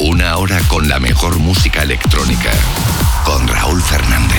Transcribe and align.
Una 0.00 0.36
hora 0.36 0.60
con 0.68 0.88
la 0.88 1.00
mejor 1.00 1.40
música 1.40 1.82
electrónica. 1.82 2.52
Con 3.24 3.48
Raúl 3.48 3.82
Fernández. 3.82 4.36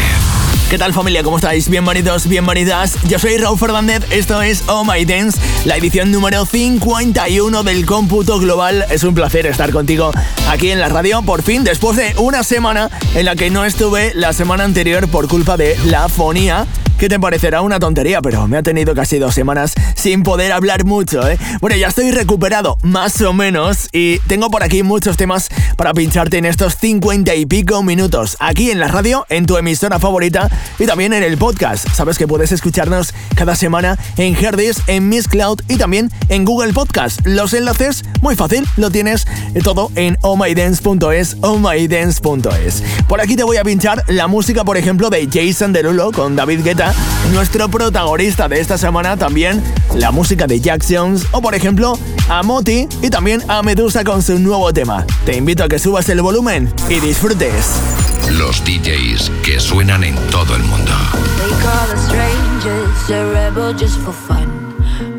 ¿Qué 0.69 0.77
tal 0.77 0.93
familia? 0.93 1.21
¿Cómo 1.21 1.35
estáis? 1.35 1.67
Bienvenidos, 1.67 2.27
bienvenidas. 2.29 2.95
Yo 3.09 3.19
soy 3.19 3.37
Raúl 3.37 3.59
Fernández, 3.59 4.05
esto 4.09 4.41
es 4.41 4.63
Oh 4.67 4.85
My 4.85 5.03
Dance, 5.03 5.37
la 5.65 5.75
edición 5.75 6.11
número 6.11 6.45
51 6.45 7.63
del 7.63 7.85
cómputo 7.85 8.39
global. 8.39 8.85
Es 8.89 9.03
un 9.03 9.13
placer 9.13 9.47
estar 9.47 9.73
contigo 9.73 10.13
aquí 10.47 10.71
en 10.71 10.79
la 10.79 10.87
radio, 10.87 11.23
por 11.23 11.43
fin, 11.43 11.65
después 11.65 11.97
de 11.97 12.13
una 12.17 12.43
semana 12.43 12.89
en 13.13 13.25
la 13.25 13.35
que 13.35 13.49
no 13.49 13.65
estuve 13.65 14.13
la 14.15 14.31
semana 14.31 14.63
anterior 14.63 15.09
por 15.09 15.27
culpa 15.27 15.57
de 15.57 15.77
la 15.83 16.07
fonía 16.07 16.67
que 16.99 17.07
te 17.07 17.17
parecerá 17.17 17.61
una 17.61 17.79
tontería, 17.79 18.21
pero 18.21 18.45
me 18.49 18.57
ha 18.57 18.63
tenido 18.63 18.93
casi 18.93 19.19
dos 19.19 19.33
semanas 19.33 19.73
sin 19.95 20.21
poder 20.21 20.51
hablar 20.51 20.83
mucho, 20.83 21.25
¿eh? 21.25 21.39
Bueno, 21.61 21.77
ya 21.77 21.87
estoy 21.87 22.11
recuperado, 22.11 22.77
más 22.81 23.21
o 23.21 23.31
menos, 23.31 23.87
y 23.93 24.19
tengo 24.27 24.51
por 24.51 24.63
aquí 24.63 24.83
muchos 24.83 25.15
temas 25.15 25.47
para 25.77 25.93
pincharte 25.93 26.37
en 26.37 26.45
estos 26.45 26.75
50 26.75 27.33
y 27.35 27.45
pico 27.45 27.81
minutos, 27.83 28.35
aquí 28.41 28.69
en 28.69 28.79
la 28.79 28.89
radio, 28.89 29.25
en 29.29 29.45
tu 29.45 29.55
emisora 29.55 29.97
favorita 29.97 30.49
y 30.77 30.87
también 30.87 31.13
en 31.13 31.23
el 31.23 31.37
podcast. 31.37 31.87
Sabes 31.93 32.17
que 32.17 32.27
puedes 32.27 32.51
escucharnos 32.51 33.13
cada 33.33 33.55
semana 33.55 33.97
en 34.17 34.35
Herdis, 34.35 34.81
en 34.87 35.07
Miss 35.07 35.29
Cloud 35.29 35.61
y 35.69 35.77
también 35.77 36.11
en 36.27 36.43
Google 36.43 36.73
Podcast. 36.73 37.21
Los 37.23 37.53
enlaces, 37.53 38.03
muy 38.21 38.35
fácil, 38.35 38.67
lo 38.75 38.91
tienes 38.91 39.25
todo 39.63 39.89
en 39.95 40.17
ohmydance.es, 40.19 41.37
ohmydance.es. 41.39 42.83
Por 43.07 43.21
aquí 43.21 43.37
te 43.37 43.43
voy 43.43 43.55
a 43.55 43.63
pinchar 43.63 44.03
la 44.09 44.27
música, 44.27 44.65
por 44.65 44.75
ejemplo, 44.75 45.09
de 45.09 45.29
Jason 45.31 45.71
Derulo 45.71 46.11
con 46.11 46.35
David 46.35 46.61
Guetta 46.65 46.88
nuestro 47.31 47.69
protagonista 47.69 48.47
de 48.47 48.59
esta 48.59 48.77
semana 48.77 49.17
también, 49.17 49.63
la 49.95 50.11
música 50.11 50.47
de 50.47 50.59
Jack 50.59 50.83
Jones 50.87 51.25
o 51.31 51.41
por 51.41 51.55
ejemplo 51.55 51.97
a 52.29 52.43
Moti 52.43 52.87
y 53.01 53.09
también 53.09 53.43
a 53.47 53.61
Medusa 53.63 54.03
con 54.03 54.21
su 54.21 54.39
nuevo 54.39 54.71
tema. 54.73 55.05
Te 55.25 55.35
invito 55.35 55.63
a 55.63 55.67
que 55.67 55.79
subas 55.79 56.07
el 56.09 56.21
volumen 56.21 56.73
y 56.89 56.99
disfrutes. 56.99 57.79
Los 58.31 58.63
DJs 58.63 59.31
que 59.43 59.59
suenan 59.59 60.03
en 60.03 60.15
todo 60.29 60.55
el 60.55 60.63
mundo. 60.63 60.91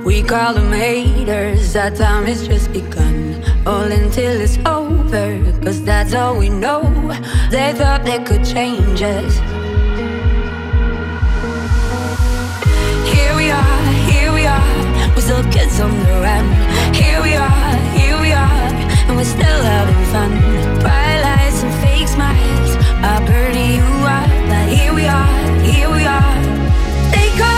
We 0.04 0.22
call 0.22 0.54
them 0.54 0.72
haters, 0.72 1.72
that 1.74 1.94
time 1.94 2.26
has 2.26 2.46
just 2.46 2.72
begun. 2.72 3.42
All 3.66 3.92
until 3.92 4.40
it's 4.40 4.58
over, 4.66 5.38
cause 5.62 5.84
that's 5.84 6.14
all 6.14 6.38
we 6.38 6.48
know. 6.48 6.82
They 7.50 7.72
thought 7.74 8.04
they 8.04 8.18
could 8.24 8.44
change 8.44 9.02
us. 9.02 9.59
Are, 15.10 15.16
we 15.16 15.22
still 15.22 15.50
kids 15.50 15.80
on 15.80 15.90
the 15.90 16.20
run. 16.20 16.94
Here 16.94 17.22
we 17.22 17.34
are, 17.34 17.76
here 17.96 18.20
we 18.20 18.32
are, 18.32 18.68
and 19.08 19.16
we're 19.16 19.24
still 19.24 19.62
having 19.62 20.04
fun. 20.12 20.30
Bright 20.80 21.20
lights 21.22 21.62
and 21.62 21.74
fake 21.82 22.08
smiles 22.08 22.76
are 23.04 23.26
burning 23.26 23.76
you 23.76 23.84
up, 24.06 24.28
but 24.48 24.68
here 24.68 24.94
we 24.94 25.06
are, 25.06 25.62
here 25.62 25.90
we 25.90 26.04
are. 26.04 26.40
They 27.12 27.30
call 27.38 27.49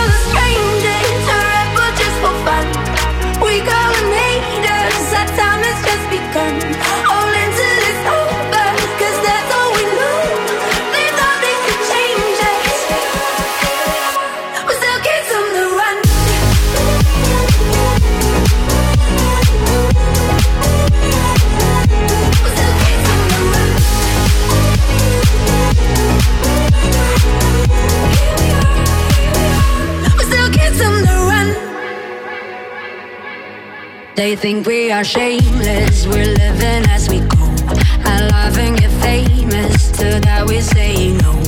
They 34.23 34.37
think 34.37 34.65
we 34.65 34.89
are 34.89 35.03
shameless, 35.03 36.07
we're 36.07 36.23
living 36.23 36.85
as 36.89 37.09
we 37.09 37.19
go. 37.19 37.43
And 38.05 38.31
get 38.77 38.89
famous, 39.01 39.91
to 39.97 40.21
that 40.21 40.45
we 40.47 40.61
say 40.61 41.11
no. 41.11 41.42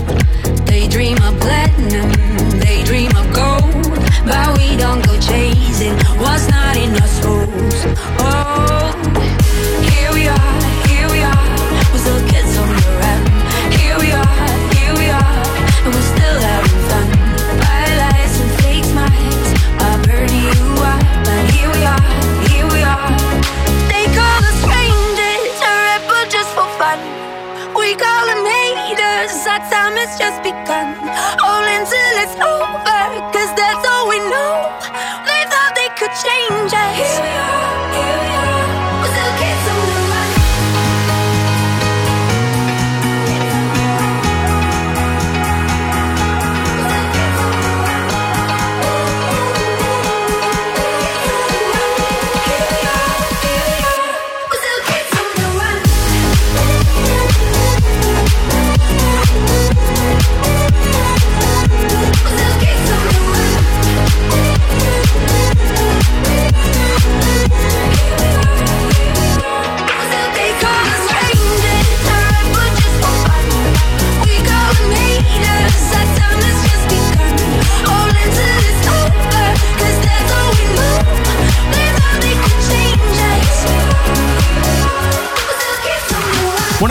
Haters, 29.55 29.71
our 29.71 29.71
time 29.71 29.84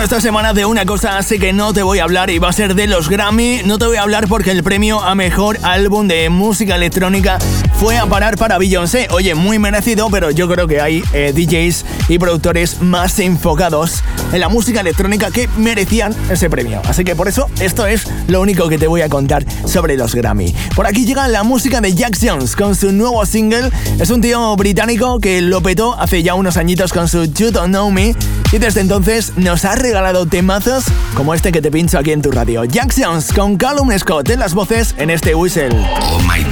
esta 0.05 0.21
semana 0.21 0.53
de 0.53 0.67
una 0.67 0.85
cosa 0.85 1.23
sé 1.23 1.39
que 1.39 1.55
no 1.55 1.73
te 1.73 1.83
voy 1.83 1.99
a 1.99 2.05
hablar 2.05 2.29
y 2.29 2.39
va 2.39 2.51
a 2.51 2.53
ser 2.53 2.75
de 2.75 2.87
los 2.87 3.09
Grammy. 3.09 3.63
No 3.65 3.79
te 3.79 3.87
voy 3.87 3.97
a 3.97 4.03
hablar 4.03 4.29
porque 4.29 4.51
el 4.51 4.63
premio 4.63 5.01
a 5.01 5.15
mejor 5.15 5.59
álbum 5.63 6.07
de 6.09 6.29
música 6.29 6.77
electrónica 6.77 7.39
fue 7.85 7.99
a 7.99 8.07
parar 8.07 8.39
para 8.39 8.57
Beyoncé. 8.57 9.09
Oye, 9.11 9.35
muy 9.35 9.59
merecido, 9.59 10.09
pero 10.11 10.31
yo 10.31 10.49
creo 10.49 10.67
que 10.67 10.81
hay 10.81 11.03
eh, 11.13 11.35
DJs 11.35 11.85
y 12.09 12.19
productores 12.19 12.81
más 12.81 13.19
enfocados 13.19 14.03
en 14.33 14.41
la 14.41 14.49
música 14.49 14.81
electrónica 14.81 15.31
que 15.31 15.49
merecían 15.59 16.15
ese 16.31 16.49
premio. 16.49 16.81
Así 16.87 17.05
que 17.05 17.15
por 17.15 17.29
eso 17.29 17.47
esto 17.61 17.87
es 17.87 18.07
lo 18.27 18.41
único 18.41 18.71
que 18.71 18.79
te 18.79 18.87
voy 18.87 19.03
a 19.03 19.11
contar 19.11 19.45
sobre 19.67 19.99
los 19.99 20.15
Grammy. 20.15 20.55
Por 20.75 20.87
aquí 20.87 21.05
llega 21.05 21.29
la 21.29 21.43
música 21.43 21.83
de 21.83 21.95
Jack 21.95 22.17
Jones 22.19 22.57
con 22.57 22.75
su 22.75 22.91
nuevo 22.91 23.27
single. 23.27 23.71
Es 24.01 24.09
un 24.09 24.23
tío 24.23 24.57
británico 24.57 25.21
que 25.21 25.43
lo 25.43 25.61
petó 25.61 25.93
hace 26.01 26.23
ya 26.23 26.33
unos 26.33 26.57
añitos 26.57 26.91
con 26.91 27.07
su 27.07 27.27
You 27.27 27.51
Don't 27.51 27.69
Know 27.69 27.91
Me 27.91 28.17
y 28.51 28.59
desde 28.59 28.81
entonces 28.81 29.35
nos 29.37 29.67
ha 29.67 29.75
regalado 29.75 30.25
temazos 30.25 30.85
como 31.15 31.35
este 31.35 31.53
que 31.53 31.61
te 31.61 31.71
pincho 31.71 31.99
aquí 31.99 32.13
en 32.13 32.23
tu 32.23 32.31
radio. 32.31 32.65
Jack 32.65 32.95
Jones 32.97 33.31
con 33.31 33.59
Callum 33.59 33.91
Scott 33.99 34.31
en 34.31 34.41
las 34.41 34.55
voces 34.55 34.95
en 34.97 35.11
este 35.11 35.35
whistle. 35.35 35.69
Oh 36.01 36.19
my 36.21 36.43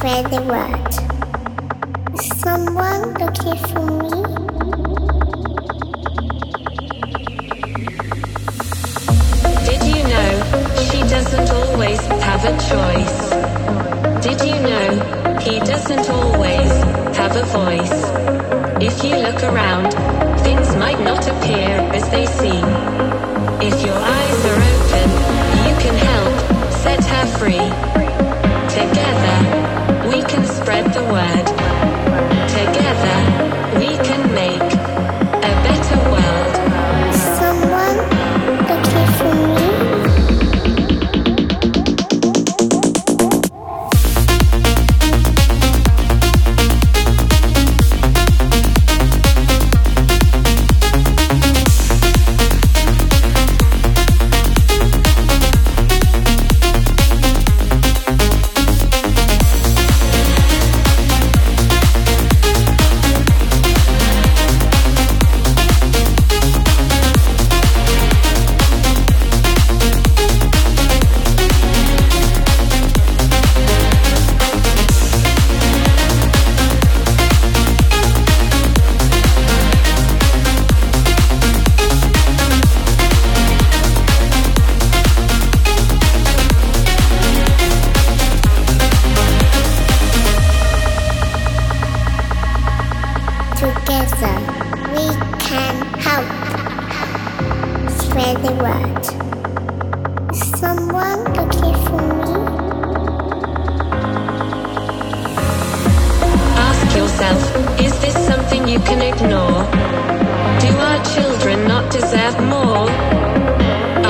spread 0.00 0.30
the 0.30 0.40
word. 0.48 0.92
Is 2.18 2.26
someone 2.40 3.02
looking 3.20 3.58
for 3.68 3.84
me? 4.00 4.08
Did 9.68 9.82
you 9.92 10.00
know 10.08 10.30
she 10.88 11.00
doesn't 11.02 11.50
always 11.50 12.00
have 12.24 12.42
a 12.46 12.54
choice? 12.70 13.18
Did 14.24 14.40
you 14.48 14.56
know 14.70 15.38
he 15.38 15.60
doesn't 15.60 16.08
always 16.08 16.72
have 17.18 17.36
a 17.36 17.44
voice? 17.52 18.00
If 18.80 19.04
you 19.04 19.18
look 19.18 19.42
around, 19.42 19.92
things 20.40 20.74
might 20.76 21.00
not 21.00 21.28
appear 21.28 21.76
as 21.92 22.08
they 22.08 22.24
seem. 22.24 22.64
If 23.60 23.84
your 23.84 23.98
eyes 24.16 24.44
are 24.50 24.60
open, 24.72 25.08
you 25.68 25.74
can 25.84 25.94
help 26.08 26.72
set 26.84 27.04
her 27.04 27.26
free. 27.36 27.68
Together 28.70 29.59
spread 30.70 30.94
the 30.94 31.02
word. 31.02 31.59
together 94.00 94.36
we 94.94 95.06
can 95.38 95.74
help 96.00 96.26
spread 97.90 98.36
the 98.42 98.52
word. 98.64 99.04
Someone 100.34 101.24
looking 101.36 101.74
for 101.84 102.00
me? 102.20 102.32
Ask 106.56 106.96
yourself 106.96 107.40
is 107.78 107.98
this 108.00 108.16
something 108.26 108.66
you 108.66 108.80
can 108.80 109.02
ignore? 109.02 109.64
Do 110.60 110.70
our 110.88 111.04
children 111.12 111.68
not 111.68 111.92
deserve 111.92 112.38
more? 112.40 112.88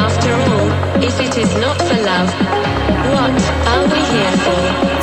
After 0.07 0.33
all, 0.33 1.03
if 1.03 1.19
it 1.21 1.37
is 1.37 1.53
not 1.57 1.77
for 1.79 2.01
love, 2.03 2.31
what 3.15 3.41
are 3.73 3.85
we 3.93 4.01
here 4.15 4.37
for? 4.45 5.00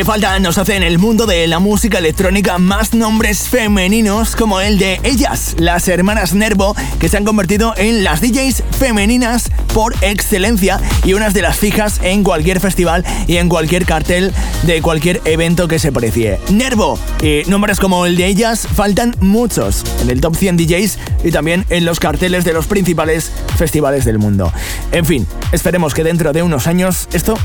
¿Qué 0.00 0.04
falta 0.06 0.38
nos 0.38 0.56
hace 0.56 0.76
en 0.76 0.82
el 0.82 0.98
mundo 0.98 1.26
de 1.26 1.46
la 1.46 1.58
música 1.58 1.98
electrónica 1.98 2.56
más 2.56 2.94
nombres 2.94 3.50
femeninos 3.50 4.34
como 4.34 4.58
el 4.62 4.78
de 4.78 4.98
ellas, 5.02 5.56
las 5.58 5.88
hermanas 5.88 6.32
Nervo, 6.32 6.74
que 6.98 7.10
se 7.10 7.18
han 7.18 7.26
convertido 7.26 7.74
en 7.76 8.02
las 8.02 8.22
DJs 8.22 8.62
femeninas 8.78 9.50
por 9.74 9.94
excelencia 10.00 10.80
y 11.04 11.12
unas 11.12 11.34
de 11.34 11.42
las 11.42 11.58
fijas 11.58 12.00
en 12.02 12.24
cualquier 12.24 12.60
festival 12.60 13.04
y 13.26 13.36
en 13.36 13.50
cualquier 13.50 13.84
cartel 13.84 14.32
de 14.62 14.80
cualquier 14.80 15.20
evento 15.26 15.68
que 15.68 15.78
se 15.78 15.92
precie. 15.92 16.40
Nervo, 16.48 16.98
y 17.22 17.42
nombres 17.50 17.78
como 17.78 18.06
el 18.06 18.16
de 18.16 18.24
ellas 18.24 18.66
faltan 18.74 19.14
muchos 19.20 19.84
en 20.00 20.08
el 20.08 20.22
top 20.22 20.34
100 20.34 20.56
DJs 20.56 20.98
y 21.24 21.30
también 21.30 21.66
en 21.68 21.84
los 21.84 22.00
carteles 22.00 22.46
de 22.46 22.54
los 22.54 22.66
principales 22.66 23.30
festivales 23.58 24.06
del 24.06 24.18
mundo. 24.18 24.50
En 24.92 25.04
fin, 25.04 25.26
esperemos 25.52 25.92
que 25.92 26.04
dentro 26.04 26.32
de 26.32 26.42
unos 26.42 26.66
años 26.68 27.06
esto 27.12 27.36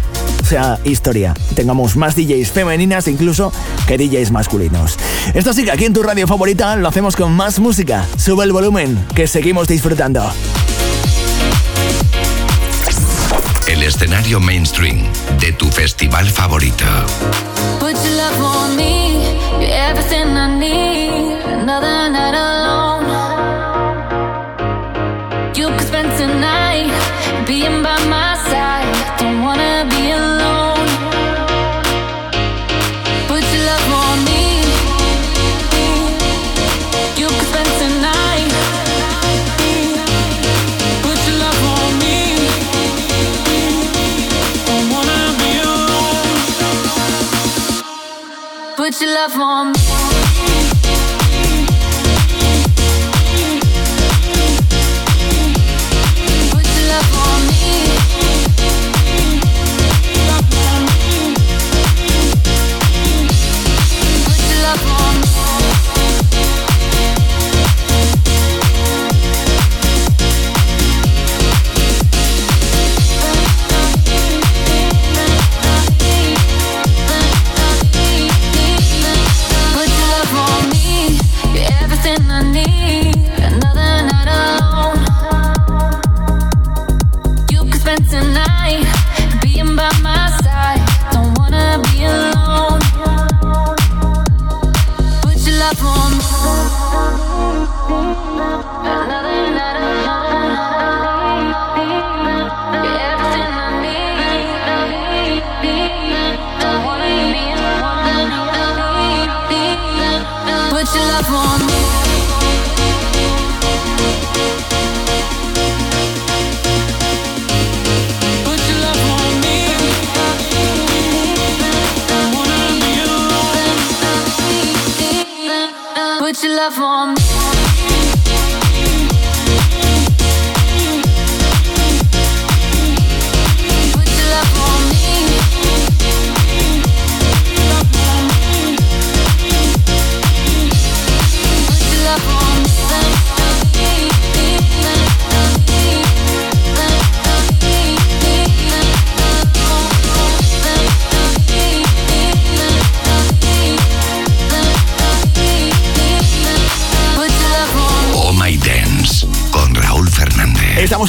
sea 0.43 0.79
historia. 0.83 1.33
Tengamos 1.55 1.95
más 1.95 2.15
DJs 2.15 2.51
femeninas 2.51 3.07
incluso 3.07 3.51
que 3.87 3.97
DJs 3.97 4.31
masculinos. 4.31 4.97
Esto 5.33 5.53
sí 5.53 5.63
que 5.63 5.71
aquí 5.71 5.85
en 5.85 5.93
tu 5.93 6.03
radio 6.03 6.27
favorita 6.27 6.75
lo 6.75 6.87
hacemos 6.87 7.15
con 7.15 7.31
más 7.31 7.59
música. 7.59 8.05
Sube 8.17 8.43
el 8.43 8.51
volumen, 8.51 9.05
que 9.15 9.27
seguimos 9.27 9.67
disfrutando. 9.67 10.31
El 13.67 13.83
escenario 13.83 14.39
mainstream 14.39 14.99
de 15.39 15.51
tu 15.53 15.67
festival 15.69 16.29
favorito. 16.29 16.85
put 17.79 17.95
your 18.03 18.25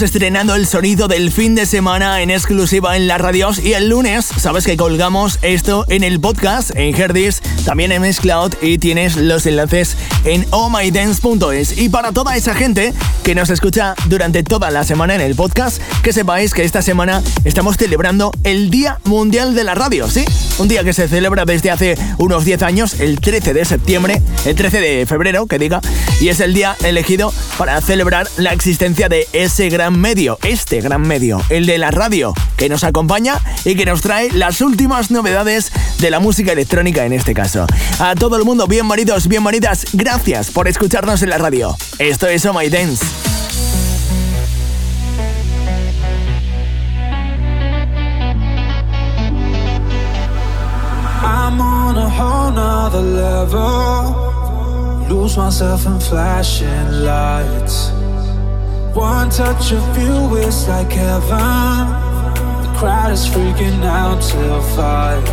Estrenando 0.02 0.54
el 0.54 0.66
sonido 0.66 1.08
del 1.08 1.30
fin 1.32 1.54
de 1.54 1.64
semana 1.64 2.20
en 2.20 2.30
exclusiva 2.30 2.96
en 2.96 3.06
las 3.06 3.20
radios 3.20 3.58
y 3.58 3.72
el 3.72 3.88
lunes 3.88 4.26
sabes 4.36 4.66
que 4.66 4.76
colgamos 4.76 5.38
esto 5.42 5.86
en 5.88 6.04
el 6.04 6.20
podcast, 6.20 6.70
en 6.76 6.94
Herdis, 6.94 7.40
también 7.64 7.92
en 7.92 8.02
Cloud 8.14 8.52
y 8.60 8.78
tienes 8.78 9.16
los 9.16 9.46
enlaces 9.46 9.96
en 10.24 10.46
ohmydance.es. 10.50 11.78
Y 11.78 11.88
para 11.88 12.12
toda 12.12 12.36
esa 12.36 12.54
gente 12.54 12.92
que 13.24 13.34
nos 13.34 13.48
escucha 13.48 13.94
durante 14.06 14.42
toda 14.42 14.70
la 14.70 14.84
semana 14.84 15.14
en 15.14 15.22
el 15.22 15.34
podcast, 15.34 15.80
que 16.02 16.12
sepáis 16.12 16.52
que 16.52 16.64
esta 16.64 16.82
semana 16.82 17.22
estamos 17.44 17.76
celebrando 17.76 18.32
el 18.44 18.70
Día 18.70 18.98
Mundial 19.04 19.54
de 19.54 19.64
la 19.64 19.74
Radio, 19.74 20.08
¿sí? 20.10 20.24
Un 20.58 20.68
día 20.68 20.82
que 20.84 20.94
se 20.94 21.06
celebra 21.06 21.44
desde 21.44 21.70
hace 21.70 21.98
unos 22.16 22.46
10 22.46 22.62
años, 22.62 23.00
el 23.00 23.20
13 23.20 23.52
de 23.52 23.64
septiembre, 23.66 24.22
el 24.46 24.54
13 24.54 24.80
de 24.80 25.06
febrero, 25.06 25.46
que 25.46 25.58
diga, 25.58 25.82
y 26.18 26.28
es 26.28 26.40
el 26.40 26.54
día 26.54 26.76
elegido 26.82 27.32
para 27.58 27.78
celebrar 27.82 28.26
la 28.38 28.54
existencia 28.54 29.10
de 29.10 29.28
ese 29.34 29.68
gran 29.68 30.00
medio, 30.00 30.38
este 30.42 30.80
gran 30.80 31.02
medio, 31.02 31.42
el 31.50 31.66
de 31.66 31.76
la 31.76 31.90
radio, 31.90 32.32
que 32.56 32.70
nos 32.70 32.84
acompaña 32.84 33.38
y 33.66 33.74
que 33.74 33.84
nos 33.84 34.00
trae 34.00 34.30
las 34.32 34.62
últimas 34.62 35.10
novedades 35.10 35.72
de 35.98 36.10
la 36.10 36.20
música 36.20 36.52
electrónica 36.52 37.04
en 37.04 37.12
este 37.12 37.34
caso. 37.34 37.66
A 37.98 38.14
todo 38.14 38.38
el 38.38 38.44
mundo, 38.44 38.66
bienvenidos, 38.66 39.28
bienvenidas, 39.28 39.86
gracias 39.92 40.50
por 40.50 40.68
escucharnos 40.68 41.22
en 41.22 41.30
la 41.30 41.38
radio. 41.38 41.76
Esto 41.98 42.28
es 42.28 42.46
Oh 42.46 42.54
My 42.54 42.70
Dance. 42.70 43.35
On 51.86 51.96
a 51.96 52.08
whole 52.08 52.50
nother 52.50 53.00
level. 53.00 54.02
Lose 55.08 55.36
myself 55.36 55.86
in 55.86 56.00
flashing 56.00 56.88
lights. 57.04 57.90
One 58.92 59.30
touch 59.30 59.72
of 59.72 59.86
you 59.96 60.36
is 60.36 60.66
like 60.66 60.90
heaven. 60.90 61.84
The 62.64 62.72
crowd 62.78 63.12
is 63.12 63.24
freaking 63.32 63.84
out 63.84 64.20
till 64.20 64.60
five. 64.76 65.24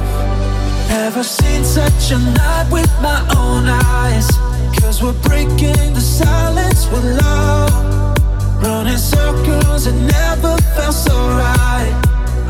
Never 0.89 1.23
seen 1.23 1.63
such 1.63 2.11
a 2.11 2.19
night 2.19 2.67
with 2.71 2.93
my 3.01 3.19
own 3.41 3.65
eyes. 4.01 4.27
Cause 4.79 5.01
we're 5.01 5.19
breaking 5.29 5.93
the 5.97 6.05
silence 6.21 6.81
with 6.91 7.05
love. 7.23 7.73
Running 8.61 9.01
circles, 9.15 9.87
it 9.87 9.97
never 10.17 10.55
felt 10.75 10.97
so 11.07 11.15
right. 11.43 11.93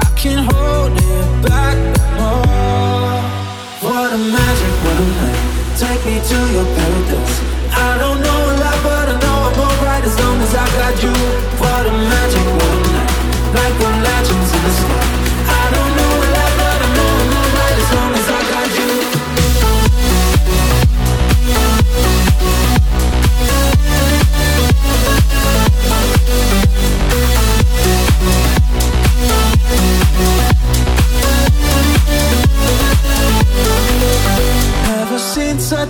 I 0.05 0.09
can't 0.17 0.45
hold 0.51 0.91
it 0.91 1.47
back 1.47 1.77
no 2.17 2.31
more. 2.51 2.92
A 4.13 4.15
magic, 4.15 4.73
night. 5.17 5.75
Take 5.75 6.05
me 6.05 6.21
to 6.21 6.37
your 6.53 6.65
paradise. 6.75 7.41
I 7.73 7.97
don't 7.97 8.21
know 8.21 8.41
a 8.45 8.55
lot, 8.61 8.77
but 8.83 9.09
I 9.09 9.19
know 9.19 9.37
I'm 9.49 9.59
alright 9.59 10.03
as 10.03 10.19
long 10.19 10.39
as 10.39 10.53
I 10.53 10.67
got 10.77 11.01
you. 11.01 11.09
What 11.57 11.87
a 11.87 11.91
magic, 11.91 12.45
night. 12.93 13.11
Like 13.57 13.75
the 13.79 13.89
legends 14.05 14.53
in 14.53 14.63
the 14.65 14.69
sky. 14.69 15.02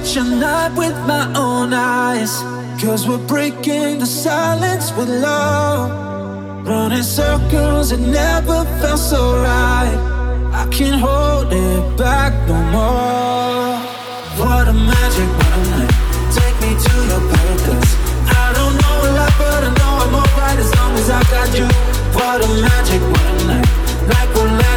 watch 0.03 0.17
our 0.17 0.25
night 0.25 0.77
with 0.77 0.95
my 1.07 1.31
own 1.35 1.73
eyes. 1.73 2.33
Cause 2.81 3.07
we're 3.07 3.25
breaking 3.27 3.99
the 3.99 4.05
silence 4.05 4.91
with 4.97 5.09
love. 5.09 6.67
Running 6.67 7.03
circles, 7.03 7.91
it 7.91 7.99
never 7.99 8.65
felt 8.79 8.99
so 8.99 9.35
right. 9.37 9.95
I 10.53 10.67
can't 10.71 10.99
hold 10.99 11.53
it 11.53 11.97
back 11.97 12.33
no 12.47 12.57
more. 12.75 13.79
What 14.39 14.67
a 14.67 14.73
magic 14.73 15.29
moment. 15.41 15.91
Take 16.35 16.57
me 16.63 16.71
to 16.85 16.93
your 17.09 17.21
paradise. 17.31 17.93
I 18.27 18.51
don't 18.57 18.75
know 18.81 18.97
a 19.07 19.09
lot, 19.17 19.33
but 19.39 19.63
I 19.63 19.71
know 19.79 19.93
I'm 20.03 20.15
alright 20.21 20.59
as 20.59 20.71
long 20.75 20.93
as 21.01 21.09
I 21.09 21.21
got 21.31 21.49
you. 21.57 21.67
What 22.17 22.43
a 22.43 22.49
magic 22.61 23.01
one 23.01 23.47
night. 23.47 23.69
Like 24.11 24.29
we're 24.35 24.72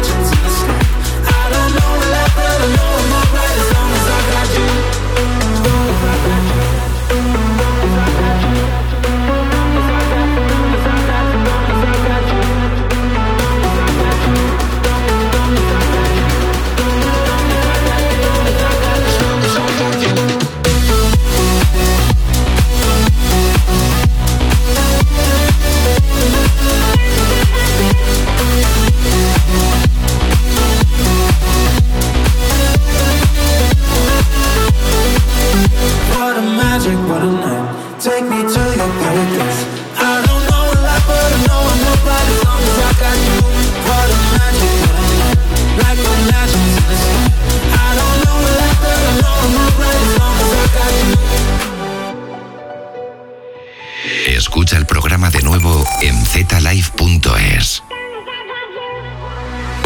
Escucha 54.25 54.77
el 54.77 54.85
programa 54.85 55.29
de 55.29 55.41
nuevo 55.41 55.83
en 56.01 56.25
zlive.es. 56.25 57.86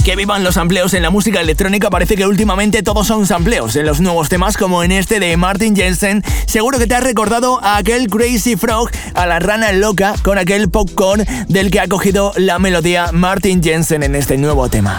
Que 0.03 0.15
vivan 0.15 0.43
los 0.43 0.55
sampleos 0.55 0.95
en 0.95 1.03
la 1.03 1.11
música 1.11 1.41
electrónica, 1.41 1.91
parece 1.91 2.15
que 2.15 2.25
últimamente 2.25 2.81
todos 2.81 3.05
son 3.05 3.27
sampleos 3.27 3.75
en 3.75 3.85
los 3.85 4.01
nuevos 4.01 4.29
temas 4.29 4.57
como 4.57 4.83
en 4.83 4.91
este 4.91 5.19
de 5.19 5.37
Martin 5.37 5.75
Jensen. 5.75 6.23
Seguro 6.47 6.79
que 6.79 6.87
te 6.87 6.95
has 6.95 7.03
recordado 7.03 7.63
a 7.63 7.77
aquel 7.77 8.09
Crazy 8.09 8.55
Frog, 8.55 8.89
a 9.13 9.27
la 9.27 9.37
rana 9.37 9.71
loca 9.73 10.15
con 10.23 10.39
aquel 10.39 10.71
popcorn 10.71 11.23
del 11.47 11.69
que 11.69 11.79
ha 11.79 11.87
cogido 11.87 12.33
la 12.35 12.57
melodía 12.57 13.11
Martin 13.11 13.61
Jensen 13.61 14.01
en 14.01 14.15
este 14.15 14.37
nuevo 14.37 14.69
tema. 14.69 14.97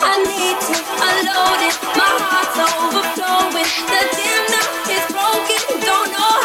I 0.00 0.16
need 0.24 0.56
to 0.64 0.76
unload 1.08 1.60
it. 1.68 1.76
My 1.92 2.08
heart's 2.24 2.56
overflowing. 2.56 3.68
The 3.92 4.00
dim 4.16 4.44
is 4.96 5.04
broken. 5.12 5.60
Don't 5.84 6.08
know 6.12 6.43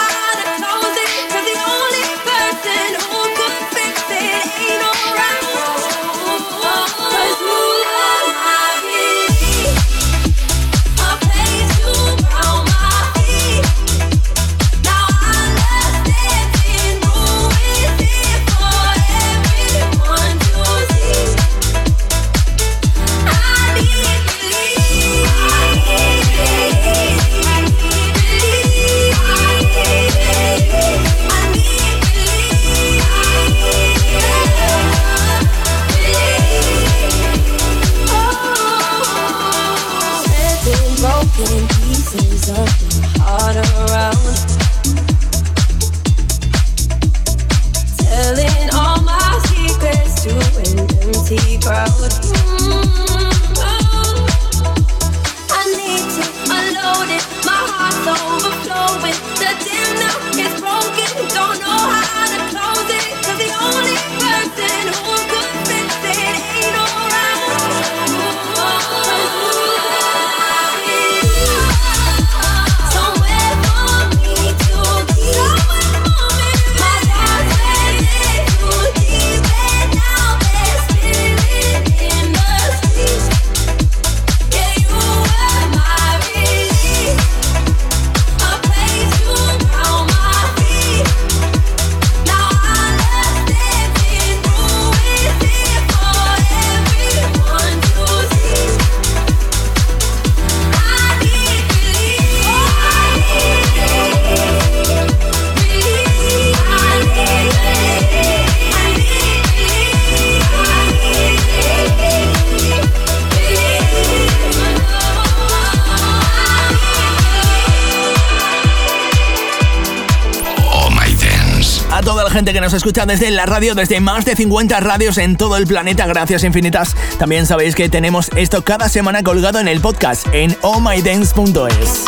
nos 122.70 122.76
escucha 122.76 123.08
desde 123.08 123.32
la 123.32 123.48
radio, 123.48 123.74
desde 123.74 124.00
más 124.00 124.26
de 124.26 124.36
50 124.36 124.80
radios 124.80 125.18
en 125.18 125.38
todo 125.38 125.58
el 125.58 125.66
planeta. 125.66 126.06
Gracias 126.06 126.44
infinitas. 126.44 126.96
También 127.18 127.48
sabéis 127.48 127.74
que 127.74 127.90
tenemos 127.90 128.30
esto 128.36 128.64
cada 128.64 128.90
semana 128.90 129.24
colgado 129.24 129.60
en 129.60 129.68
el 129.68 129.82
podcast 129.82 130.28
en 130.34 130.56
ohmydance.es. 130.62 132.06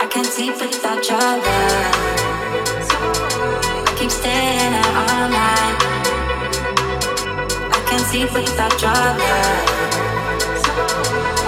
I 0.00 0.06
can't 0.06 0.26
sleep. 0.26 2.19
keep 4.00 4.10
staying 4.10 4.72
out 4.72 4.96
all 4.96 5.28
night. 5.28 5.76
I 7.70 7.78
can't 7.86 8.06
sleep 8.08 8.32
without 8.32 8.80
your 8.80 8.92
love. 8.92 9.20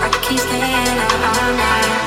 I 0.04 0.08
keep 0.22 0.38
staying 0.38 0.98
out 1.04 1.22
all 1.30 1.52
night. 1.56 2.02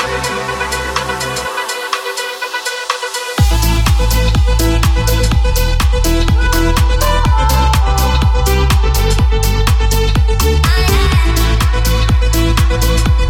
I 12.98 13.20
am. 13.20 13.25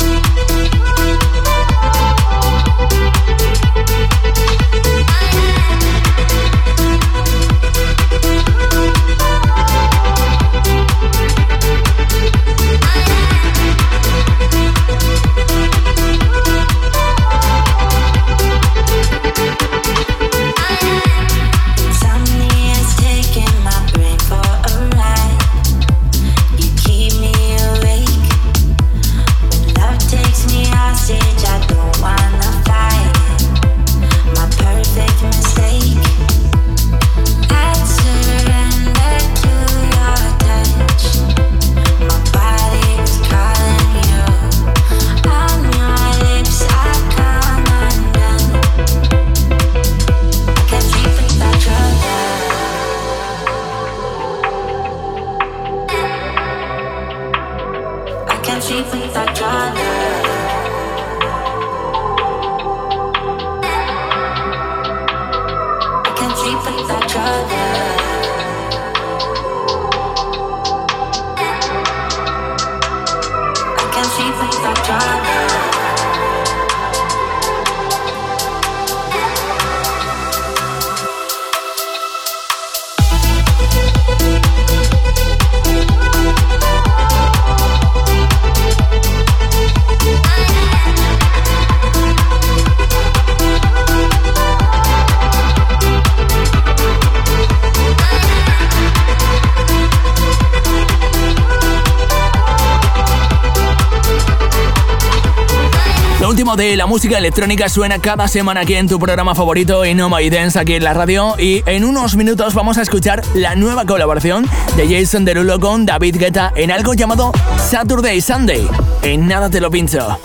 De 106.56 106.78
la 106.78 106.86
música 106.86 107.18
electrónica 107.18 107.68
suena 107.68 108.00
cada 108.00 108.28
semana 108.28 108.62
aquí 108.62 108.76
en 108.76 108.88
tu 108.88 108.98
programa 108.98 109.36
favorito 109.36 109.84
en 109.84 110.00
Oh 110.00 110.10
My 110.10 110.30
Dance 110.30 110.58
aquí 110.58 110.76
en 110.76 110.84
la 110.84 110.94
radio 110.94 111.36
y 111.38 111.64
en 111.66 111.84
unos 111.84 112.16
minutos 112.16 112.54
vamos 112.54 112.78
a 112.78 112.82
escuchar 112.82 113.22
la 113.34 113.56
nueva 113.56 113.86
colaboración 113.86 114.48
de 114.78 114.88
Jason 114.88 115.26
Derulo 115.26 115.60
con 115.60 115.86
David 115.86 116.18
Guetta 116.18 116.54
en 116.56 116.72
algo 116.72 116.94
llamado 116.94 117.34
Saturday 117.58 118.22
Sunday. 118.22 118.68
En 119.02 119.28
nada 119.28 119.50
te 119.50 119.60
lo 119.60 119.70
pincho. 119.70 120.18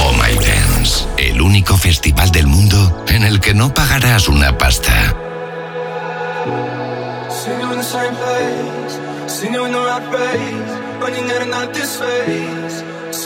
Oh 0.00 0.12
My 0.12 0.34
Dance, 0.34 1.06
el 1.16 1.40
único 1.40 1.76
festival 1.76 2.30
del 2.32 2.46
mundo 2.46 3.04
en 3.08 3.24
el 3.24 3.40
que 3.40 3.54
no 3.54 3.72
pagarás 3.72 4.28
una 4.28 4.58
pasta. 4.58 5.16
Singing 7.30 7.70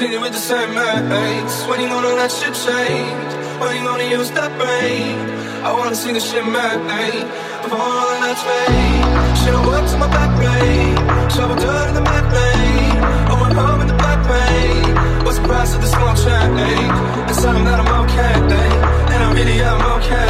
with 0.00 0.32
the 0.32 0.38
same 0.38 0.72
mates. 0.72 1.66
When 1.68 1.78
you 1.78 1.88
gonna 1.88 2.14
let 2.16 2.32
shit 2.32 2.54
change? 2.54 3.32
When 3.60 3.76
you 3.76 3.84
gonna 3.84 4.08
use 4.08 4.30
that 4.30 4.48
brain? 4.56 5.12
I 5.60 5.72
wanna 5.76 5.94
see 5.94 6.12
the 6.12 6.20
shit 6.20 6.44
mate. 6.46 7.28
Before 7.62 7.78
all 7.78 8.08
the 8.08 8.20
nights 8.24 8.40
fade. 8.40 9.04
Should've 9.44 9.66
worked 9.66 9.90
to 9.92 9.98
my 9.98 10.08
back 10.08 10.32
brain. 10.40 10.96
Shovel 11.28 11.56
dirt 11.56 11.88
in 11.88 11.94
the 12.00 12.00
back 12.00 12.24
lane. 12.32 12.96
I 13.28 13.52
home 13.52 13.80
in 13.82 13.88
the 13.88 13.98
back 14.00 14.20
pain. 14.24 14.88
What's 15.24 15.38
the 15.38 15.46
price 15.46 15.74
of 15.74 15.82
this 15.82 15.92
small 15.92 16.14
change? 16.16 16.96
And 17.28 17.36
tell 17.36 17.60
that 17.68 17.78
I'm 17.82 17.92
okay, 18.04 18.34
and 19.12 19.20
I 19.24 19.28
really 19.36 19.60
am 19.60 19.82
okay, 20.00 20.28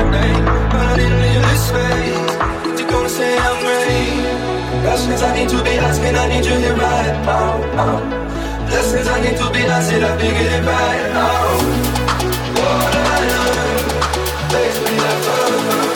but 0.72 0.84
I 0.90 0.94
didn't 0.98 1.20
leave 1.24 1.42
this 1.46 1.62
space. 1.70 2.80
You're 2.80 2.90
gonna 2.90 3.08
say 3.08 3.38
I'm 3.38 3.56
great. 3.62 4.82
Questions 4.82 5.22
I 5.22 5.30
need 5.38 5.48
to 5.54 5.62
be 5.62 5.74
asking, 5.78 6.16
I 6.16 6.26
need 6.26 6.44
you 6.44 6.58
here 6.58 6.74
right 6.74 7.14
now. 7.22 7.54
now. 7.78 8.29
Lessons 8.70 9.08
I 9.08 9.20
need 9.20 9.36
to 9.36 9.50
be 9.50 9.66
lost, 9.66 9.88
said 9.88 10.02
I 10.02 10.16
figured 10.16 10.52
it 10.52 10.64
right 10.64 11.10
out. 11.16 11.62
What 12.56 12.94
I 12.94 13.18
learned, 13.30 14.52
makes 14.52 14.78
me 14.80 14.98
laugh. 14.98 15.89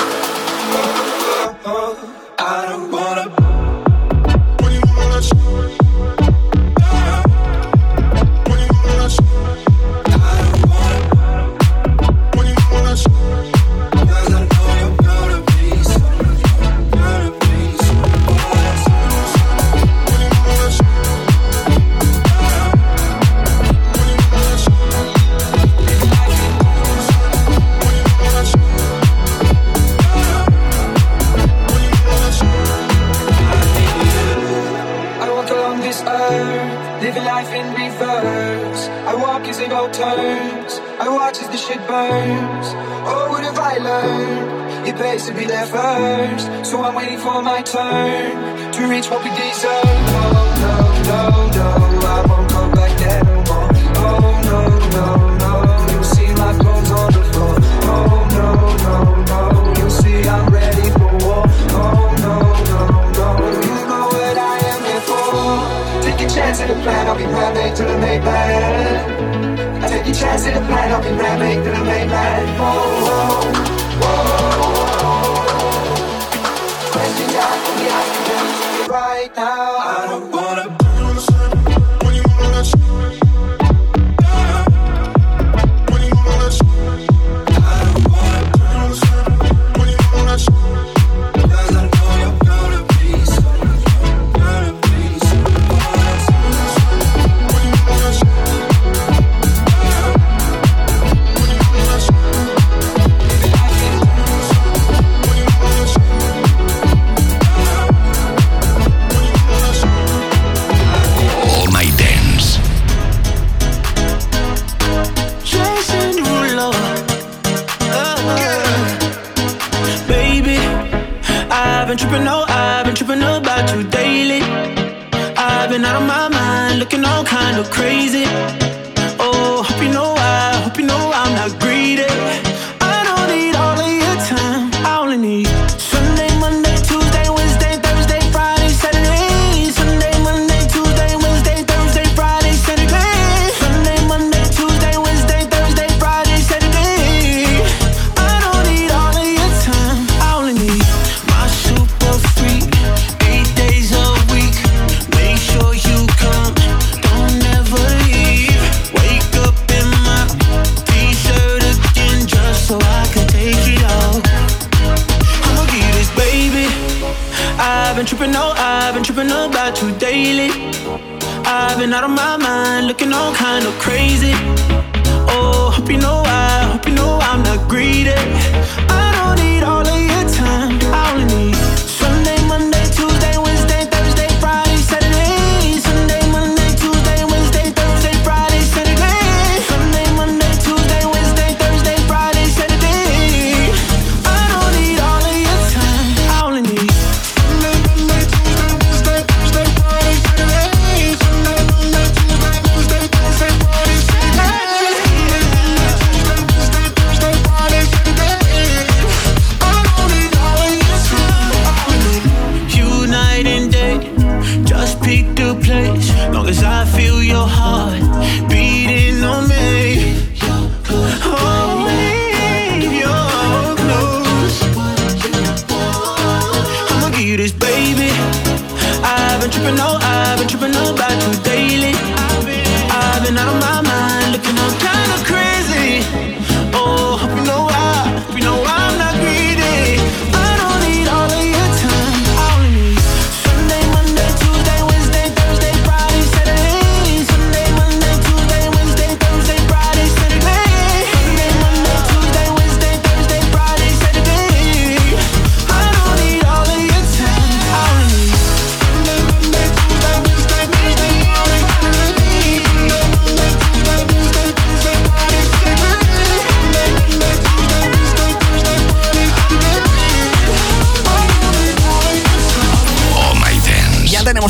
Turn 47.64 48.72
to 48.72 48.87
reach 48.88 49.09
what 49.11 49.24
we 49.24 49.31
deserve. 49.31 50.13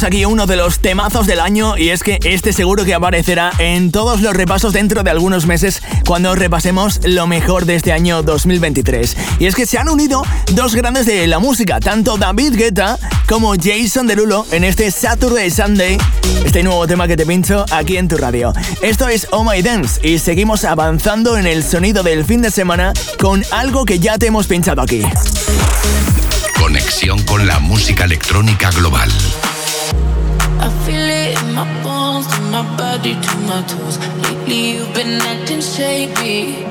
Aquí 0.04 0.24
uno 0.24 0.46
de 0.46 0.56
los 0.56 0.80
temazos 0.80 1.26
del 1.26 1.40
año 1.40 1.78
y 1.78 1.88
es 1.88 2.02
que 2.02 2.18
este 2.24 2.52
seguro 2.52 2.84
que 2.84 2.94
aparecerá 2.94 3.52
en 3.58 3.90
todos 3.90 4.20
los 4.20 4.34
repasos 4.34 4.72
dentro 4.72 5.02
de 5.02 5.10
algunos 5.10 5.46
meses 5.46 5.82
cuando 6.06 6.34
repasemos 6.34 7.00
lo 7.04 7.26
mejor 7.26 7.64
de 7.64 7.76
este 7.76 7.92
año 7.92 8.22
2023. 8.22 9.16
Y 9.38 9.46
es 9.46 9.54
que 9.54 9.66
se 9.66 9.78
han 9.78 9.88
unido 9.88 10.22
dos 10.52 10.74
grandes 10.74 11.06
de 11.06 11.26
la 11.26 11.38
música, 11.38 11.80
tanto 11.80 12.16
David 12.16 12.54
Guetta 12.56 12.98
como 13.26 13.54
Jason 13.54 14.06
Derulo 14.06 14.46
en 14.50 14.64
este 14.64 14.90
Saturday 14.90 15.50
Sunday, 15.50 15.96
este 16.44 16.62
nuevo 16.62 16.86
tema 16.86 17.06
que 17.08 17.16
te 17.16 17.24
pincho 17.24 17.64
aquí 17.70 17.96
en 17.96 18.08
tu 18.08 18.16
radio. 18.16 18.52
Esto 18.82 19.08
es 19.08 19.26
Oh 19.30 19.44
My 19.44 19.62
Dance 19.62 20.06
y 20.06 20.18
seguimos 20.18 20.64
avanzando 20.64 21.38
en 21.38 21.46
el 21.46 21.64
sonido 21.64 22.02
del 22.02 22.24
fin 22.24 22.42
de 22.42 22.50
semana 22.50 22.92
con 23.18 23.42
algo 23.50 23.84
que 23.84 23.98
ya 23.98 24.18
te 24.18 24.26
hemos 24.26 24.46
pinchado 24.46 24.82
aquí. 24.82 25.02
Conexión 26.58 27.22
con 27.22 27.46
la 27.46 27.58
música 27.58 28.04
electrónica 28.04 28.70
global. 28.70 29.10
I 30.60 30.68
feel 30.84 31.08
it 31.22 31.42
in 31.42 31.54
my 31.54 31.66
bones, 31.82 32.26
to 32.34 32.40
my 32.50 32.62
body, 32.76 33.14
to 33.14 33.36
my 33.48 33.62
toes. 33.62 33.98
Lately 34.22 34.72
you've 34.72 34.92
been 34.94 35.20
acting 35.22 35.60
shady. 35.60 36.64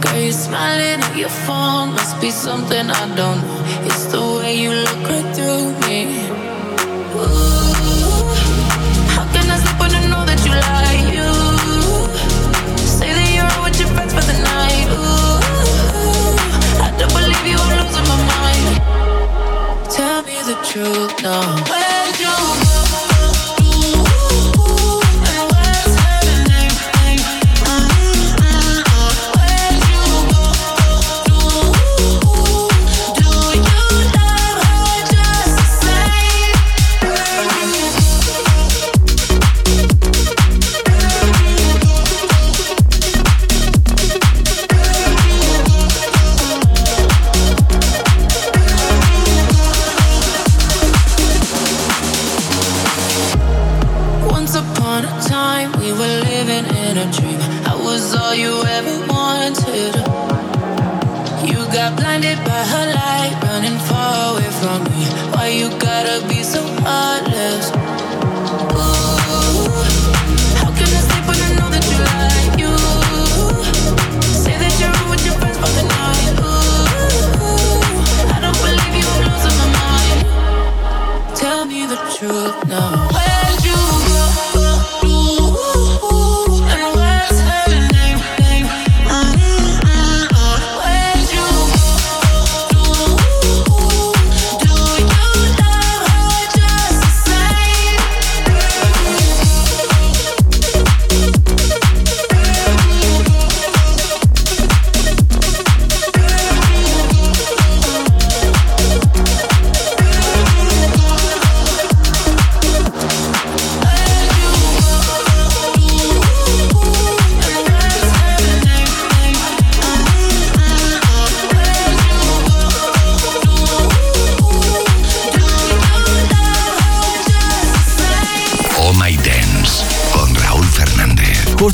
Girl, 0.00 0.20
you're 0.20 0.32
smiling 0.32 1.00
at 1.00 1.16
your 1.16 1.28
phone. 1.46 1.94
Must 1.94 2.20
be 2.20 2.30
something 2.30 2.90
I 2.90 3.06
don't 3.16 3.40
know. 3.40 3.86
It's 3.86 4.06
the 4.06 4.20
way 4.20 4.56
you 4.56 4.70
look 4.70 5.02
right 5.08 5.28
through 5.34 5.72
me. 5.86 5.98
Ooh, 7.14 8.24
how 9.14 9.24
can 9.32 9.46
I 9.50 9.56
sleep 9.62 9.78
when 9.80 9.94
I 9.94 10.02
know 10.10 10.24
that 10.24 10.40
you 10.44 10.52
lie? 10.52 11.00
You 11.14 11.28
say 12.86 13.10
that 13.16 13.28
you're 13.34 13.50
out 13.54 13.62
with 13.64 13.78
your 13.80 13.90
friends 13.94 14.12
for 14.12 14.24
the 14.30 14.36
night. 14.42 14.88
Ooh, 14.90 15.40
I 16.86 16.88
don't 16.98 17.12
believe 17.14 17.46
you. 17.46 17.58
I'm 17.58 17.72
losing 17.80 18.06
my 18.12 18.18
mind. 18.34 18.74
Tell 19.90 20.22
me 20.22 20.36
the 20.50 20.56
truth 20.66 21.22
now. 21.22 21.91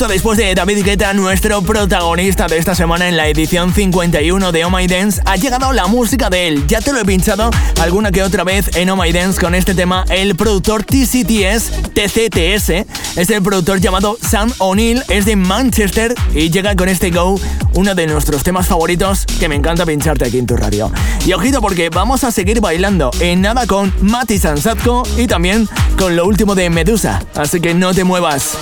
Después 0.08 0.38
de 0.38 0.54
David 0.54 0.84
Guetta, 0.84 1.12
nuestro 1.12 1.60
protagonista 1.60 2.46
de 2.46 2.56
esta 2.56 2.74
semana 2.74 3.08
en 3.08 3.16
la 3.16 3.28
edición 3.28 3.74
51 3.74 4.52
de 4.52 4.64
Oh 4.64 4.70
My 4.70 4.86
Dance, 4.86 5.20
ha 5.26 5.36
llegado 5.36 5.72
la 5.74 5.86
música 5.86 6.30
de 6.30 6.48
él. 6.48 6.66
Ya 6.66 6.80
te 6.80 6.94
lo 6.94 7.00
he 7.00 7.04
pinchado 7.04 7.50
alguna 7.80 8.10
que 8.10 8.22
otra 8.22 8.42
vez 8.42 8.74
en 8.76 8.88
Oh 8.88 8.96
My 8.96 9.12
Dance 9.12 9.38
con 9.38 9.54
este 9.54 9.74
tema. 9.74 10.06
El 10.08 10.34
productor 10.34 10.84
TCTS, 10.84 11.92
TCTS, 11.92 12.86
es 13.16 13.30
el 13.30 13.42
productor 13.42 13.80
llamado 13.80 14.16
Sam 14.20 14.50
O'Neill, 14.58 15.02
es 15.08 15.26
de 15.26 15.36
Manchester 15.36 16.14
y 16.34 16.48
llega 16.48 16.74
con 16.74 16.88
este 16.88 17.10
Go, 17.10 17.38
uno 17.74 17.94
de 17.94 18.06
nuestros 18.06 18.42
temas 18.42 18.66
favoritos 18.66 19.26
que 19.38 19.48
me 19.48 19.56
encanta 19.56 19.84
pincharte 19.84 20.24
aquí 20.24 20.38
en 20.38 20.46
tu 20.46 20.56
radio. 20.56 20.90
Y 21.26 21.34
ojito 21.34 21.60
porque 21.60 21.90
vamos 21.90 22.24
a 22.24 22.30
seguir 22.30 22.62
bailando 22.62 23.10
en 23.20 23.42
nada 23.42 23.66
con 23.66 23.92
Mati 24.00 24.38
Sansatko 24.38 25.02
y 25.18 25.26
también 25.26 25.68
con 25.98 26.16
lo 26.16 26.26
último 26.26 26.54
de 26.54 26.70
Medusa. 26.70 27.22
Así 27.34 27.60
que 27.60 27.74
no 27.74 27.92
te 27.92 28.04
muevas. 28.04 28.56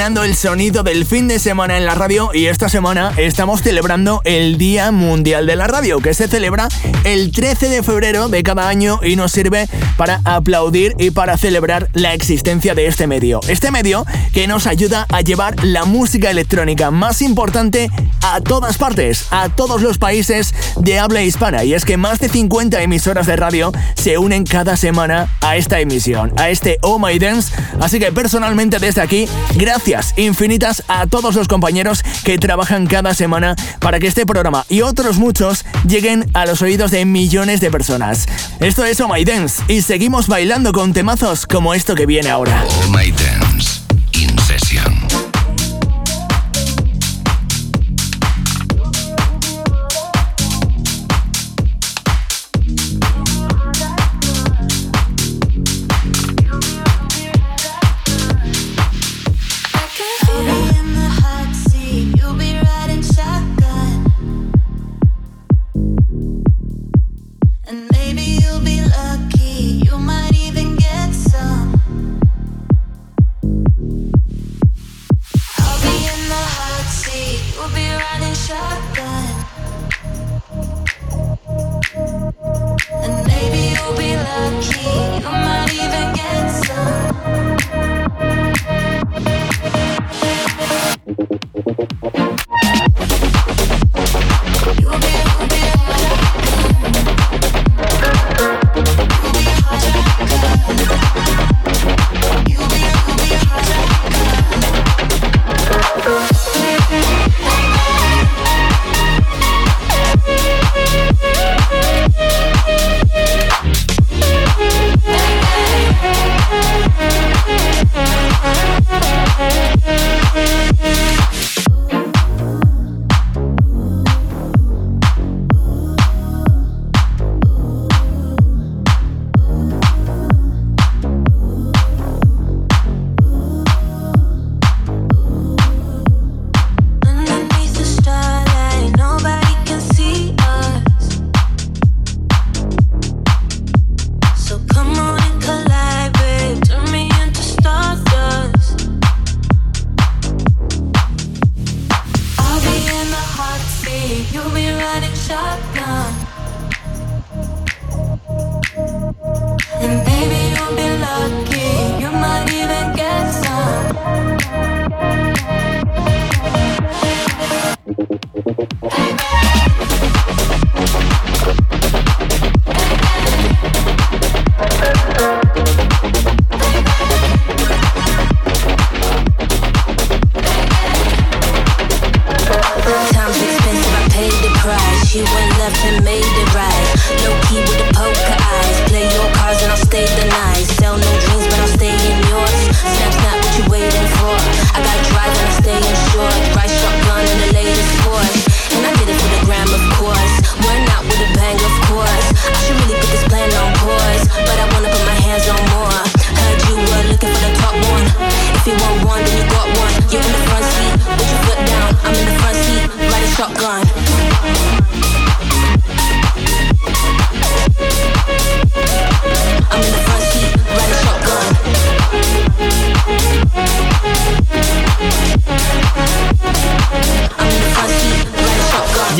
El 0.00 0.34
sonido 0.34 0.82
del 0.82 1.04
fin 1.04 1.28
de 1.28 1.38
semana 1.38 1.76
en 1.76 1.84
la 1.84 1.94
radio 1.94 2.30
y 2.32 2.46
esta 2.46 2.70
semana 2.70 3.12
estamos 3.18 3.60
celebrando 3.60 4.22
el 4.24 4.56
Día 4.56 4.92
Mundial 4.92 5.46
de 5.46 5.56
la 5.56 5.66
Radio, 5.66 5.98
que 5.98 6.14
se 6.14 6.26
celebra 6.26 6.68
el 7.04 7.30
13 7.32 7.68
de 7.68 7.82
febrero 7.82 8.30
de 8.30 8.42
cada 8.42 8.66
año 8.66 9.00
y 9.02 9.16
nos 9.16 9.30
sirve 9.30 9.68
para 9.98 10.22
aplaudir 10.24 10.94
y 10.98 11.10
para 11.10 11.36
celebrar 11.36 11.90
la 11.92 12.14
existencia 12.14 12.74
de 12.74 12.86
este 12.86 13.06
medio. 13.06 13.40
Este 13.46 13.70
medio 13.70 14.06
que 14.32 14.46
nos 14.46 14.66
ayuda 14.66 15.06
a 15.10 15.20
llevar 15.20 15.64
la 15.64 15.84
música 15.84 16.30
electrónica 16.30 16.90
más 16.90 17.22
importante 17.22 17.90
a 18.22 18.40
todas 18.40 18.78
partes, 18.78 19.26
a 19.30 19.48
todos 19.48 19.82
los 19.82 19.98
países 19.98 20.54
de 20.76 20.98
habla 20.98 21.22
hispana. 21.22 21.64
Y 21.64 21.74
es 21.74 21.84
que 21.84 21.96
más 21.96 22.20
de 22.20 22.28
50 22.28 22.82
emisoras 22.82 23.26
de 23.26 23.36
radio 23.36 23.72
se 23.94 24.18
unen 24.18 24.44
cada 24.44 24.76
semana 24.76 25.28
a 25.40 25.56
esta 25.56 25.80
emisión, 25.80 26.32
a 26.36 26.50
este 26.50 26.78
Oh 26.82 26.98
My 26.98 27.18
Dance. 27.18 27.52
Así 27.80 27.98
que 27.98 28.12
personalmente 28.12 28.78
desde 28.78 29.00
aquí, 29.00 29.28
gracias 29.54 30.14
infinitas 30.16 30.82
a 30.88 31.06
todos 31.06 31.34
los 31.34 31.48
compañeros 31.48 32.02
que 32.24 32.38
trabajan 32.38 32.86
cada 32.86 33.14
semana 33.14 33.56
para 33.80 33.98
que 33.98 34.06
este 34.06 34.26
programa 34.26 34.64
y 34.68 34.82
otros 34.82 35.18
muchos 35.18 35.64
lleguen 35.86 36.30
a 36.34 36.46
los 36.46 36.62
oídos 36.62 36.90
de 36.90 37.04
millones 37.04 37.60
de 37.60 37.70
personas. 37.70 38.26
Esto 38.60 38.84
es 38.84 39.00
Oh 39.00 39.08
My 39.08 39.24
Dance 39.24 39.62
y 39.68 39.82
seguimos 39.82 40.28
bailando 40.28 40.72
con 40.72 40.92
temazos 40.92 41.46
como 41.46 41.74
esto 41.74 41.94
que 41.94 42.06
viene 42.06 42.30
ahora. 42.30 42.64
Oh 42.66 42.88
My 42.88 43.10
Dance, 43.10 43.39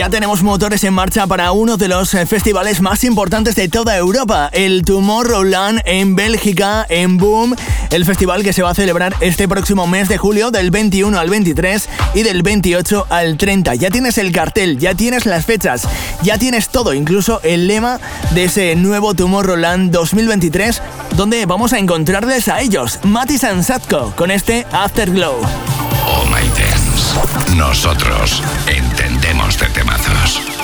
tenemos 0.09 0.43
motores 0.43 0.83
en 0.85 0.95
marcha 0.95 1.27
para 1.27 1.53
uno 1.53 1.77
de 1.77 1.89
los 1.89 2.15
eh, 2.15 2.25
festivales 2.25 2.81
más 2.81 3.05
importantes 3.05 3.55
de 3.55 3.69
toda 3.69 3.97
Europa, 3.97 4.49
el 4.53 4.83
Tomorrowland 4.85 5.83
en 5.85 6.17
Bélgica, 6.17 6.87
en 6.89 7.19
Boom, 7.19 7.55
el 7.91 8.07
festival 8.07 8.43
que 8.43 8.53
se 8.53 8.63
va 8.63 8.71
a 8.71 8.75
celebrar 8.75 9.15
este 9.21 9.47
próximo 9.47 9.87
mes 9.87 10.09
de 10.09 10.17
julio 10.17 10.51
del 10.51 10.71
21 10.71 11.19
al 11.19 11.29
23 11.29 11.89
y 12.15 12.23
del 12.23 12.43
28 12.43 13.07
al 13.11 13.37
30. 13.37 13.75
Ya 13.75 13.91
tienes 13.91 14.17
el 14.17 14.33
cartel, 14.33 14.79
ya 14.79 14.95
tienes 14.95 15.27
las 15.27 15.45
fechas, 15.45 15.87
ya 16.23 16.39
tienes 16.39 16.69
todo, 16.69 16.95
incluso 16.95 17.41
el 17.43 17.67
lema 17.67 18.01
de 18.31 18.45
ese 18.45 18.77
nuevo 18.77 19.15
Tomorrowland 19.15 19.91
2023, 19.91 20.81
donde 21.17 21.45
vamos 21.47 21.73
a 21.73 21.79
encontrarles 21.79 22.49
a 22.49 22.61
ellos, 22.61 23.01
Mati 23.03 23.37
Sansatko, 23.37 24.15
con 24.17 24.31
este 24.31 24.67
Afterglow. 24.73 25.35
Oh 26.07 26.25
My 26.27 26.49
Dance. 26.57 26.80
Nosotros 27.57 28.43
entendemos 28.67 29.59
de 29.59 29.69
temazos. 29.71 30.60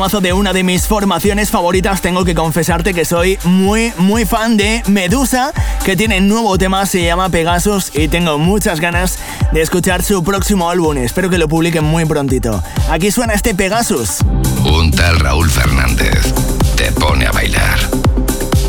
Temazo 0.00 0.22
de 0.22 0.32
una 0.32 0.54
de 0.54 0.64
mis 0.64 0.86
formaciones 0.86 1.50
favoritas. 1.50 2.00
Tengo 2.00 2.24
que 2.24 2.34
confesarte 2.34 2.94
que 2.94 3.04
soy 3.04 3.38
muy, 3.44 3.92
muy 3.98 4.24
fan 4.24 4.56
de 4.56 4.82
Medusa, 4.86 5.52
que 5.84 5.94
tiene 5.94 6.22
nuevo 6.22 6.56
tema, 6.56 6.86
se 6.86 7.04
llama 7.04 7.28
Pegasus, 7.28 7.92
y 7.94 8.08
tengo 8.08 8.38
muchas 8.38 8.80
ganas 8.80 9.18
de 9.52 9.60
escuchar 9.60 10.02
su 10.02 10.24
próximo 10.24 10.70
álbum. 10.70 10.96
Espero 10.96 11.28
que 11.28 11.36
lo 11.36 11.48
publiquen 11.48 11.84
muy 11.84 12.06
prontito. 12.06 12.62
Aquí 12.88 13.10
suena 13.10 13.34
este 13.34 13.54
Pegasus. 13.54 14.20
Un 14.64 14.90
tal 14.90 15.20
Raúl 15.20 15.50
Fernández 15.50 16.32
te 16.76 16.90
pone 16.92 17.26
a 17.26 17.32
bailar. 17.32 17.78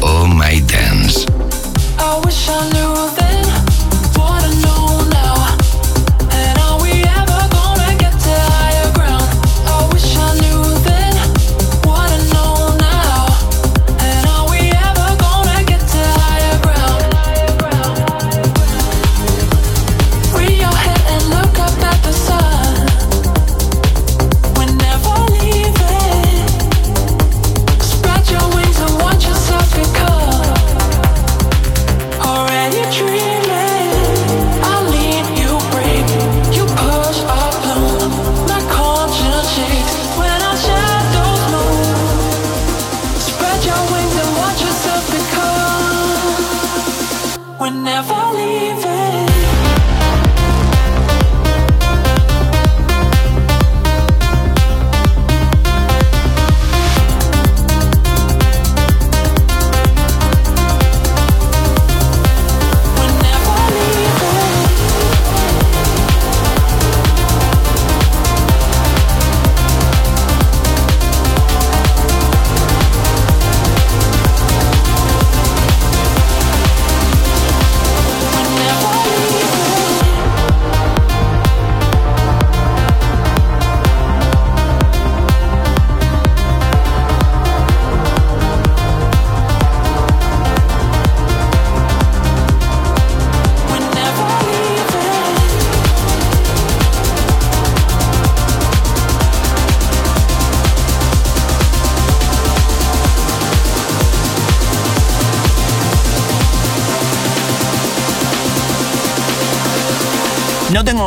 Oh 0.01 0.27
my 0.27 0.59
dance. 0.59 1.25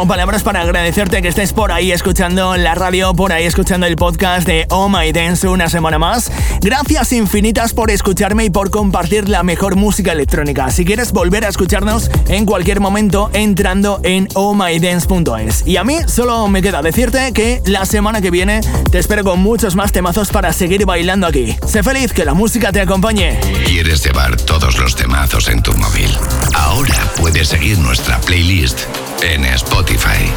Palabras 0.06 0.42
para 0.42 0.60
agradecerte 0.60 1.22
que 1.22 1.28
estés 1.28 1.52
por 1.52 1.72
ahí 1.72 1.92
escuchando 1.92 2.56
la 2.56 2.74
radio, 2.74 3.14
por 3.14 3.32
ahí 3.32 3.44
escuchando 3.44 3.86
el 3.86 3.96
podcast 3.96 4.46
de 4.46 4.66
Oh 4.70 4.88
My 4.88 5.12
Dance 5.12 5.46
una 5.48 5.68
semana 5.68 5.98
más. 5.98 6.30
Gracias 6.60 7.12
infinitas 7.12 7.72
por 7.72 7.90
escucharme 7.90 8.44
y 8.44 8.50
por 8.50 8.70
compartir 8.70 9.28
la 9.28 9.42
mejor 9.42 9.76
música 9.76 10.12
electrónica. 10.12 10.70
Si 10.70 10.84
quieres 10.84 11.12
volver 11.12 11.44
a 11.44 11.48
escucharnos 11.48 12.10
en 12.28 12.44
cualquier 12.44 12.80
momento 12.80 13.30
entrando 13.32 14.00
en 14.02 14.28
ohmydance.es. 14.34 15.66
Y 15.66 15.76
a 15.76 15.84
mí 15.84 15.98
solo 16.06 16.48
me 16.48 16.62
queda 16.62 16.82
decirte 16.82 17.32
que 17.32 17.62
la 17.66 17.84
semana 17.86 18.20
que 18.20 18.30
viene 18.30 18.60
te 18.90 18.98
espero 18.98 19.24
con 19.24 19.40
muchos 19.40 19.76
más 19.76 19.92
temazos 19.92 20.30
para 20.30 20.52
seguir 20.52 20.86
bailando 20.86 21.26
aquí. 21.26 21.56
Sé 21.66 21.82
feliz, 21.82 22.12
que 22.12 22.24
la 22.24 22.34
música 22.34 22.72
te 22.72 22.80
acompañe. 22.80 23.38
¿Quieres 23.66 24.04
llevar 24.04 24.36
todos 24.36 24.78
los 24.78 24.96
temazos 24.96 25.48
en 25.48 25.62
tu 25.62 25.72
móvil? 25.74 26.10
Ahora 26.54 27.12
puedes 27.16 27.48
seguir 27.48 27.78
nuestra 27.78 28.20
playlist 28.20 28.80
en 29.22 29.44
Spotify. 29.54 30.32